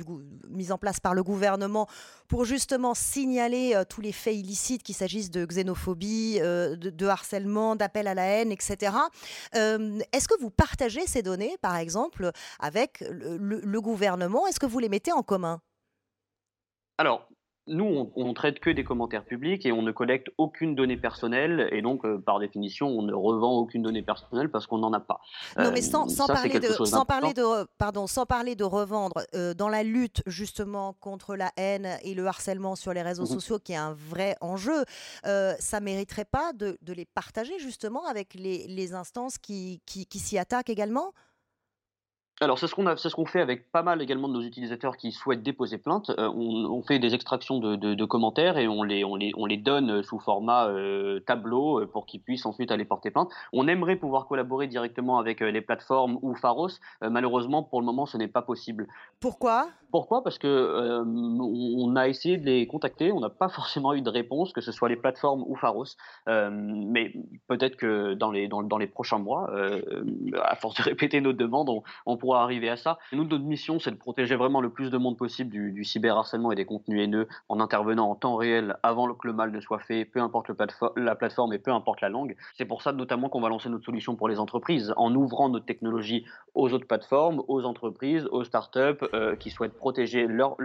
mise 0.50 0.72
en 0.72 0.77
place 0.77 1.00
par 1.00 1.13
le 1.13 1.24
gouvernement 1.24 1.88
pour 2.27 2.46
justement 2.46 2.94
signaler 2.96 3.80
tous 3.89 4.01
les 4.01 4.12
faits 4.12 4.36
illicites, 4.36 4.84
qu'il 4.84 4.96
s'agisse 4.96 5.30
de 5.30 5.46
xénophobie, 5.46 6.39
de, 6.39 7.06
harcèlement, 7.06 7.75
d'appel 7.75 8.08
à 8.08 8.15
la 8.15 8.24
haine, 8.24 8.51
etc. 8.51 8.94
Est-ce 9.53 10.27
que 10.27 10.39
vous 10.39 10.50
partagez 10.50 11.06
ces 11.06 11.22
données, 11.22 11.58
par 11.62 11.75
exemple, 11.75 12.00
avec 12.60 13.03
le, 13.10 13.38
le 13.38 13.81
gouvernement 13.81 14.48
Est-ce 14.48 14.60
que 14.60 14.65
vous 14.65 14.79
les 14.79 14.89
mettez 14.89 15.12
en 15.12 15.24
commun? 15.24 15.62
Alors, 16.98 17.27
nous, 17.67 18.12
on, 18.15 18.27
ne 18.27 18.34
traite 18.34 18.60
que 18.60 18.70
des 18.70 18.84
commentaires 18.84 19.24
publics 19.24 19.65
et 19.65 19.72
on 19.72 19.84
ne 19.84 19.91
collecte 19.91 20.29
aucune 20.38 20.75
donnée 20.75 20.98
personnelle 20.98 21.70
et 21.72 21.81
donc, 21.81 22.03
euh, 22.05 22.17
par 22.17 22.39
définition, 22.39 22.88
on 22.88 23.03
ne 23.03 23.13
revend 23.13 23.53
aucune 23.53 23.84
donnée 23.84 24.01
personnelle 24.01 24.50
parce 24.50 24.65
qu'on 24.65 24.79
n'en 24.79 24.91
a 24.93 25.00
pas. 25.00 25.22
Non, 25.58 25.72
mais 25.72 25.81
sans, 25.81 26.08
euh, 26.10 26.27
parler, 26.27 26.60
de, 26.60 26.67
sans 26.86 27.05
parler, 27.05 27.34
de, 27.34 27.67
pardon, 27.77 28.08
sans 28.08 28.25
parler 28.25 28.55
de 28.55 28.63
revendre, 28.63 29.22
euh, 29.36 29.53
dans 29.53 29.70
la 29.70 29.84
lutte 29.84 30.24
justement 30.25 30.93
contre 31.00 31.36
la 31.36 31.51
haine 31.55 31.88
et 32.03 32.15
le 32.15 32.25
harcèlement 32.25 32.75
sur 32.75 32.93
les 32.93 33.03
réseaux 33.03 33.24
mmh 33.24 33.39
sociaux, 33.39 33.60
qui 33.60 33.74
est 33.74 33.77
un 33.77 33.93
vrai 33.93 34.36
enjeu, 34.41 34.84
ça 35.24 35.79
mériterait 35.79 36.25
pas 36.25 36.53
de, 36.53 36.77
les 36.88 37.05
partager 37.05 37.58
justement 37.60 38.05
avec 38.08 38.34
les, 38.34 38.93
instances 38.93 39.38
qui, 39.38 39.81
qui 39.86 40.20
s'y 40.20 40.38
attaquent 40.38 40.70
également? 40.70 41.13
Alors 42.42 42.58
c'est 42.58 42.66
ce 42.66 42.74
qu'on 42.74 42.96
ce 42.98 43.10
fait 43.26 43.40
avec 43.40 43.72
pas 43.72 43.84
mal 43.84 44.02
également 44.02 44.28
de 44.28 44.34
nos 44.34 44.42
utilisateurs 44.42 44.98
qui 44.98 45.12
souhaitent 45.12 45.44
déposer 45.44 45.78
plainte. 45.78 46.10
Euh, 46.10 46.28
on, 46.28 46.82
fait 46.82 46.98
des 46.98 47.14
extractions 47.14 47.60
de, 47.60 48.06
commentaires 48.06 48.58
et 48.58 48.68
on 48.68 48.82
les, 48.82 49.06
on 49.06 49.16
les, 49.16 49.32
on 49.38 49.46
les 49.46 49.58
donne 49.58 50.02
sous 50.02 50.18
format 50.18 50.68
euh, 50.68 51.20
tableau 51.20 51.82
euh, 51.82 51.86
pour 51.86 52.08
qu'ils 52.08 52.22
puissent 52.22 52.48
ensuite 52.48 52.72
aller 52.72 52.84
porter 52.84 53.12
plainte. 53.12 53.30
On 53.54 53.68
aimerait 53.68 53.96
pouvoir 53.96 54.26
collaborer 54.26 54.66
directement 54.66 55.20
avec 55.20 55.42
les 55.42 55.62
plateformes 55.62 56.18
ou 56.24 56.34
Pharos. 56.34 56.80
malheureusement, 57.02 57.62
pour 57.62 57.80
le 57.80 57.86
moment, 57.86 58.08
ce 58.08 58.18
n'est 58.18 58.28
pas 58.28 58.42
possible. 58.42 58.88
Pourquoi? 59.20 59.68
Pourquoi? 59.92 60.24
Parce 60.24 60.40
que 60.40 61.04
on 61.04 61.96
a 61.96 62.08
essayé 62.08 62.38
de 62.38 62.46
les 62.46 62.66
contacter, 62.66 63.12
on 63.12 63.20
n'a 63.20 63.30
pas 63.30 63.50
forcément 63.60 63.94
eu 63.94 64.02
de 64.02 64.10
réponse, 64.10 64.52
que 64.52 64.62
ce 64.62 64.72
soit 64.72 64.90
les 64.90 64.96
plateformes 64.96 65.44
ou 65.46 65.56
Pharos. 65.56 65.96
mais 66.28 67.14
peut-être 67.48 67.76
que 67.76 68.16
dans 68.16 68.32
les, 68.32 68.48
dans, 68.48 68.78
les 68.80 68.88
prochains 68.88 69.20
mois, 69.20 69.52
à 70.42 70.56
force 70.56 70.76
de 70.78 70.84
répéter 70.84 71.22
nos 71.22 71.34
demandes, 71.34 71.70
on, 71.70 71.84
on 72.08 72.18
arriver 72.40 72.70
à 72.70 72.78
ça. 72.78 72.98
Nous, 73.12 73.24
notre 73.24 73.44
mission, 73.44 73.80
c'est 73.80 73.92
de 73.92 73.96
protéger 73.96 74.36
vraiment 74.36 74.62
le 74.62 74.70
plus 74.70 74.90
de 74.90 74.98
monde 74.98 75.18
possible 75.18 75.50
du, 75.52 75.84
cyberharcèlement 75.84 76.52
et 76.52 76.56
des 76.56 76.66
contenus 76.66 77.04
haineux 77.04 77.28
en 77.50 77.60
intervenant 77.60 78.10
en 78.10 78.16
temps 78.16 78.36
réel 78.36 78.78
avant 78.84 79.14
que 79.14 79.28
le 79.28 79.34
mal 79.34 79.52
ne 79.52 79.60
soit 79.60 79.80
fait, 79.80 80.06
peu 80.06 80.22
importe 80.22 80.52
la 80.96 81.16
plateforme 81.16 81.54
et 81.54 81.60
peu 81.60 81.72
importe 81.72 82.02
la 82.02 82.10
langue. 82.10 82.36
C'est 82.56 82.66
pour 82.66 82.82
ça 82.82 82.92
notamment 82.92 83.30
qu'on 83.30 83.42
va 83.42 83.50
lancer 83.50 83.70
notre 83.70 83.86
solution 83.86 84.16
pour 84.16 84.30
les 84.30 84.40
entreprises 84.40 84.94
en 84.98 85.14
ouvrant 85.16 85.50
notre 85.50 85.66
technologie 85.66 86.26
aux 86.54 86.74
autres 86.74 86.88
plateformes, 86.88 87.44
aux 87.48 87.64
entreprises, 87.64 88.28
aux 88.32 88.44
startups 88.44 89.06
euh, 89.14 89.36
qui 89.36 89.50
souhaitent 89.50 89.78
protéger 89.78 90.28
leur, 90.28 90.56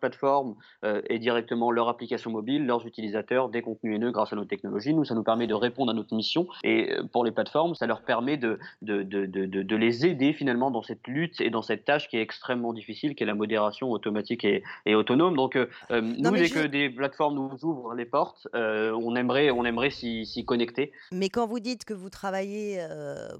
plateforme 0.00 0.56
euh, 0.84 1.00
et 1.08 1.18
directement 1.18 1.70
leur 1.70 1.88
application 1.88 2.30
mobile, 2.30 2.66
leurs 2.66 2.86
utilisateurs 2.86 3.48
des 3.48 3.62
contenus 3.62 3.96
haineux 3.96 4.10
grâce 4.10 4.32
à 4.32 4.36
notre 4.36 4.48
technologie. 4.48 4.94
Nous, 4.94 5.04
ça 5.04 5.14
nous 5.14 5.22
permet 5.22 5.46
de 5.46 5.54
répondre 5.54 5.90
à 5.90 5.94
notre 5.94 6.14
mission 6.14 6.46
et 6.64 6.92
euh, 6.92 7.02
pour 7.12 7.24
les 7.24 7.32
plateformes, 7.32 7.74
ça 7.74 7.86
leur 7.86 8.02
permet 8.02 8.36
de 8.36 8.58
les 8.82 10.06
aider 10.06 10.32
finalement 10.32 10.70
dans 10.70 10.82
cette 10.82 11.06
lutte 11.06 11.15
lutte 11.16 11.40
et 11.40 11.50
dans 11.50 11.62
cette 11.62 11.84
tâche 11.84 12.08
qui 12.08 12.16
est 12.16 12.22
extrêmement 12.22 12.72
difficile, 12.72 13.14
qui 13.14 13.22
est 13.22 13.26
la 13.26 13.34
modération 13.34 13.90
automatique 13.90 14.44
et, 14.44 14.62
autonome. 14.94 15.36
Donc, 15.36 15.56
euh, 15.56 15.68
euh, 15.90 16.00
nous, 16.00 16.30
dès 16.30 16.50
que 16.50 16.66
des 16.66 16.90
plateformes 16.90 17.34
nous 17.34 17.64
ouvrent 17.64 17.94
les 17.94 18.04
portes, 18.04 18.48
euh, 18.54 18.92
on 18.92 19.16
aimerait, 19.16 19.50
on 19.50 19.64
aimerait 19.64 19.90
s'y 19.90 20.44
connecter. 20.46 20.92
Mais 21.12 21.28
quand 21.28 21.46
vous 21.46 21.60
dites 21.60 21.84
que 21.84 21.94
vous 21.94 22.10
travaillez 22.10 22.80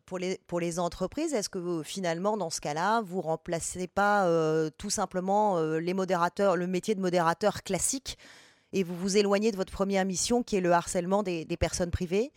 pour, 0.07 0.19
les, 0.19 0.39
pour 0.47 0.61
les 0.61 0.79
entreprises, 0.79 1.35
est-ce 1.35 1.49
que 1.49 1.83
finalement, 1.85 2.37
dans 2.37 2.51
ce 2.51 2.61
cas-là, 2.61 3.03
vous 3.03 3.21
remplacez 3.21 3.87
pas 3.87 4.27
tout 4.79 4.91
simplement 4.91 5.61
les 5.61 5.95
modérateurs, 5.95 6.57
le 6.57 6.67
métier 6.67 6.95
de 6.95 7.01
modérateur 7.01 7.63
classique 7.63 8.17
et 8.73 8.83
vous 8.83 8.97
vous 8.97 9.17
éloignez 9.17 9.53
de 9.53 9.57
votre 9.57 9.73
première 9.73 10.05
mission 10.05 10.43
qui 10.43 10.57
est 10.57 10.61
le 10.61 10.73
harcèlement 10.73 11.23
des, 11.23 11.45
des 11.45 11.57
personnes 11.57 11.91
privées? 11.91 12.33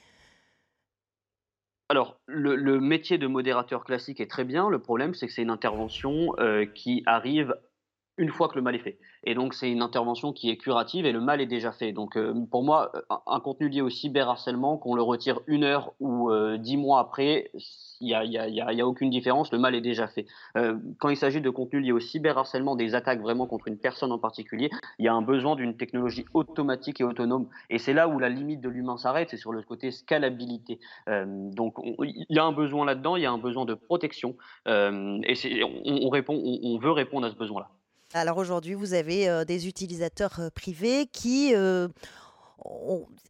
Alors, 1.92 2.20
le, 2.28 2.80
métier 2.80 3.18
de 3.18 3.26
modérateur 3.26 3.84
classique 3.84 4.22
est 4.22 4.30
très 4.30 4.44
bien. 4.44 4.70
Le 4.70 4.78
problème, 4.78 5.16
c'est 5.16 5.26
que 5.26 5.34
c'est 5.34 5.42
une 5.42 5.50
intervention 5.50 6.36
euh, 6.38 6.68
qui 6.68 7.02
arrive 7.08 7.56
une 8.20 8.30
fois 8.30 8.50
que 8.50 8.56
le 8.56 8.62
mal 8.62 8.76
est 8.76 8.80
fait. 8.80 9.00
Et 9.24 9.34
donc, 9.34 9.54
c'est 9.54 9.72
une 9.72 9.82
intervention 9.82 10.34
qui 10.34 10.50
est 10.50 10.58
curative 10.58 11.06
et 11.06 11.14
le 11.14 11.22
mal 11.22 11.40
est 11.40 11.46
déjà 11.46 11.72
fait. 11.72 11.94
Donc, 11.94 12.18
euh, 12.18 12.34
pour 12.52 12.64
moi, 12.64 12.92
un, 13.26 13.40
contenu 13.40 13.70
lié 13.70 13.82
au 13.82 13.90
cyberharcèlement, 13.90 14.78
qu'on 14.78 14.94
le 14.94 15.02
retire 15.02 15.40
une 15.48 15.64
heure 15.64 15.94
ou 16.02 16.30
euh, 16.30 16.58
dix 16.58 16.76
mois 16.76 17.00
après, 17.00 17.50
il 18.02 18.08
n'y 18.08 18.14
a, 18.14 18.26
y 18.26 18.82
a, 18.82 18.88
aucune 18.88 19.10
différence, 19.10 19.54
le 19.54 19.58
mal 19.58 19.74
est 19.74 19.82
déjà 19.82 20.08
fait. 20.08 20.26
Euh, 20.58 20.78
quand 21.00 21.08
il 21.08 21.16
s'agit 21.16 21.40
de 21.40 21.50
contenu 21.50 21.80
lié 21.80 21.94
au 21.94 22.02
cyberharcèlement, 22.02 22.76
des 22.76 22.94
attaques 22.94 23.22
vraiment 23.22 23.48
contre 23.48 23.70
une 23.70 23.78
personne 23.78 24.12
en 24.12 24.20
particulier, 24.20 24.70
il 25.00 25.06
y 25.06 25.08
a 25.08 25.14
un 25.14 25.22
besoin 25.22 25.56
d'une 25.56 25.78
technologie 25.78 26.26
automatique 26.34 27.00
et 27.00 27.06
autonome. 27.06 27.48
Et 27.70 27.78
c'est 27.78 27.94
là 27.94 28.10
où 28.10 28.20
la 28.20 28.28
limite 28.28 28.60
de 28.60 28.68
l'humain 28.68 28.98
s'arrête, 28.98 29.30
c'est 29.30 29.38
sur 29.38 29.54
le 29.54 29.62
côté 29.62 29.92
scalabilité. 29.92 30.80
donc, 31.08 31.76
il 32.04 32.26
y 32.30 32.40
a 32.40 32.44
un 32.44 32.52
besoin 32.52 32.86
là-dedans, 32.86 33.16
il 33.16 33.24
y 33.24 33.26
a 33.26 33.32
un 33.32 33.38
besoin 33.38 33.64
de 33.64 33.76
protection. 33.76 34.36
et 34.68 35.64
on, 35.64 36.10
répond, 36.10 36.42
on 36.44 36.78
veut 36.80 36.92
répondre 36.92 37.26
à 37.26 37.30
ce 37.30 37.36
besoin-là. 37.36 37.70
Alors 38.14 38.38
aujourd'hui, 38.38 38.74
vous 38.74 38.94
avez 38.94 39.30
euh, 39.30 39.46
des 39.46 39.68
utilisateurs 39.68 40.40
euh, 40.40 40.50
privés 40.50 41.08
qui... 41.12 41.54
Euh, 41.56 41.88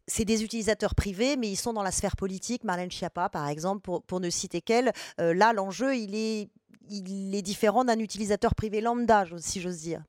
c'est 0.08 0.24
des 0.24 0.42
utilisateurs 0.42 0.96
privés, 0.96 1.36
mais 1.36 1.48
ils 1.48 1.56
sont 1.56 1.72
dans 1.72 1.84
la 1.84 1.92
sphère 1.92 2.16
politique. 2.16 2.64
Marlène 2.64 2.90
Schiappa, 2.90 3.28
par 3.28 3.46
exemple, 3.46 3.80
pour, 3.80 4.02
pour 4.02 4.18
ne 4.18 4.28
citer 4.28 4.60
qu'elle. 4.60 4.92
là, 5.18 5.52
l'enjeu, 5.52 5.94
il 5.94 6.16
est, 6.16 6.48
il 6.90 7.32
est 7.32 7.42
différent 7.42 7.84
d'un 7.84 8.00
utilisateur 8.00 8.56
privé 8.56 8.80
lambda, 8.80 9.26
si 9.38 9.60
j'ose 9.60 9.78
dire. 9.78 10.02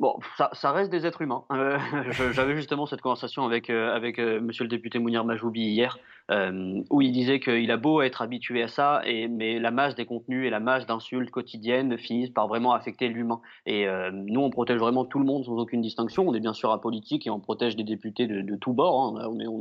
Bon, 0.00 0.18
ça, 0.36 0.72
reste 0.72 0.90
des 0.90 1.06
êtres 1.06 1.20
humains. 1.20 1.44
J'avais 2.32 2.56
justement 2.56 2.86
cette 2.86 3.02
conversation 3.02 3.44
avec, 3.44 3.70
avec 3.70 4.18
monsieur 4.18 4.64
le 4.64 4.68
député 4.68 4.98
Mounir 4.98 5.24
Majoubi 5.24 5.60
hier. 5.60 5.98
Euh, 6.30 6.82
où 6.90 7.02
il 7.02 7.10
disait 7.10 7.40
qu'il 7.40 7.70
a 7.72 7.76
beau 7.76 8.02
être 8.02 8.22
habitué 8.22 8.62
à 8.62 8.68
ça, 8.68 9.02
mais 9.30 9.58
la 9.58 9.72
masse 9.72 9.96
des 9.96 10.06
contenus 10.06 10.46
et 10.46 10.50
la 10.50 10.60
masse 10.60 10.86
d'insultes 10.86 11.30
quotidiennes 11.30 11.98
finissent 11.98 12.30
par 12.30 12.46
vraiment 12.46 12.72
affecter 12.72 13.08
l'humain. 13.08 13.40
Et 13.66 13.88
euh, 13.88 14.10
nous, 14.12 14.40
on 14.40 14.50
protège 14.50 14.78
vraiment 14.78 15.04
tout 15.04 15.18
le 15.18 15.24
monde 15.24 15.44
sans 15.44 15.56
aucune 15.58 15.80
distinction. 15.80 16.28
On 16.28 16.34
est 16.34 16.40
bien 16.40 16.52
sûr 16.52 16.70
apolitique 16.70 17.26
et 17.26 17.30
on 17.30 17.40
protège 17.40 17.74
des 17.74 17.82
députés 17.82 18.28
de, 18.28 18.56
tous 18.56 18.72
bords. 18.72 19.18
Hein. 19.18 19.28
On 19.28 19.40
est, 19.40 19.46
on 19.48 19.58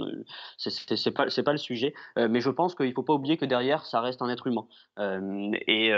c'est 0.58 1.12
pas, 1.12 1.25
pas 1.43 1.51
le 1.51 1.58
sujet. 1.58 1.93
Euh, 2.17 2.27
mais 2.29 2.39
je 2.39 2.51
pense 2.51 2.75
qu'il 2.75 2.88
ne 2.88 2.93
faut 2.93 3.03
pas 3.03 3.13
oublier 3.13 3.38
que 3.38 3.46
derrière, 3.46 3.86
ça 3.86 4.01
reste 4.01 4.22
un 4.22 4.29
être 4.29 4.46
humain. 4.46 4.65
et 5.67 5.91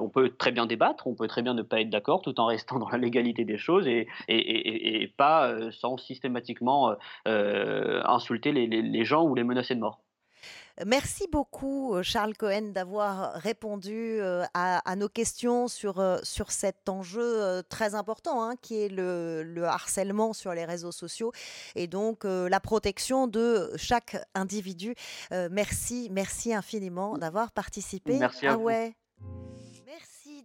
on 0.00 0.08
peut 0.08 0.30
très 0.30 0.50
bien 0.50 0.66
débattre, 0.66 1.06
on 1.06 1.14
peut 1.14 1.28
très 1.28 1.42
bien 1.42 1.54
ne 1.54 1.62
pas 1.62 1.80
être 1.80 1.90
d'accord 1.90 2.22
tout 2.22 2.38
en 2.40 2.46
restant 2.46 2.78
dans 2.78 2.88
la 2.88 2.98
légalité 2.98 3.44
des 3.44 3.58
choses 3.58 3.85
et, 3.86 4.08
et, 4.28 5.02
et 5.02 5.08
pas 5.08 5.54
sans 5.72 5.96
systématiquement 5.96 6.94
insulter 7.24 8.52
les, 8.52 8.66
les, 8.66 8.82
les 8.82 9.04
gens 9.04 9.24
ou 9.24 9.34
les 9.34 9.44
menacer 9.44 9.74
de 9.74 9.80
mort. 9.80 10.00
Merci 10.84 11.26
beaucoup, 11.32 11.94
euh, 11.94 12.02
Charles 12.02 12.36
Cohen, 12.36 12.72
d'avoir 12.72 13.32
répondu 13.34 14.20
euh, 14.20 14.44
à, 14.52 14.96
nos 14.96 15.08
questions 15.08 15.68
sur, 15.68 16.00
euh, 16.00 16.18
sur 16.22 16.52
cet 16.52 16.90
enjeu 16.90 17.62
très 17.70 17.94
important 17.94 18.42
hein, 18.42 18.56
qui 18.60 18.82
est 18.82 18.88
le, 18.90 19.64
harcèlement 19.64 20.34
sur 20.34 20.52
les 20.52 20.66
réseaux 20.66 20.92
sociaux 20.92 21.32
et 21.74 21.86
donc 21.86 22.24
la 22.24 22.60
protection 22.60 23.26
de 23.26 23.70
chaque 23.76 24.16
individu. 24.34 24.94
merci, 25.50 26.08
merci 26.12 26.54
infiniment 26.54 27.16
d'avoir 27.18 27.52
participé. 27.52 28.18
Merci 28.18 28.46
à 28.46 28.52
ah 28.52 28.56
vous 28.56 28.68